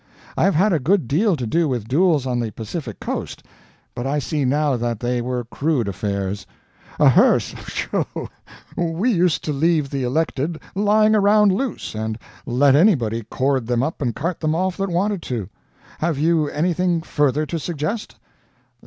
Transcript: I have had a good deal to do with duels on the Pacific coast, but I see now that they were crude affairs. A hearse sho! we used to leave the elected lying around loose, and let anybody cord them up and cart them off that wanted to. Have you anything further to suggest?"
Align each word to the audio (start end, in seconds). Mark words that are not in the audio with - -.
I 0.35 0.45
have 0.45 0.55
had 0.55 0.73
a 0.73 0.79
good 0.79 1.07
deal 1.07 1.35
to 1.35 1.45
do 1.45 1.67
with 1.67 1.87
duels 1.87 2.25
on 2.25 2.39
the 2.39 2.49
Pacific 2.49 2.99
coast, 2.99 3.43
but 3.93 4.07
I 4.07 4.17
see 4.17 4.45
now 4.45 4.75
that 4.75 4.99
they 4.99 5.21
were 5.21 5.43
crude 5.43 5.87
affairs. 5.87 6.47
A 6.99 7.07
hearse 7.09 7.53
sho! 7.67 8.07
we 8.75 9.11
used 9.11 9.43
to 9.43 9.53
leave 9.53 9.91
the 9.91 10.01
elected 10.01 10.59
lying 10.73 11.13
around 11.15 11.51
loose, 11.53 11.93
and 11.93 12.17
let 12.47 12.75
anybody 12.75 13.21
cord 13.29 13.67
them 13.67 13.83
up 13.83 14.01
and 14.01 14.15
cart 14.15 14.39
them 14.39 14.55
off 14.55 14.75
that 14.77 14.89
wanted 14.89 15.21
to. 15.21 15.47
Have 15.99 16.17
you 16.17 16.47
anything 16.49 17.03
further 17.03 17.45
to 17.45 17.59
suggest?" 17.59 18.15